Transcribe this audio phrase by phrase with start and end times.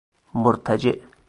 [0.33, 0.95] مرتجع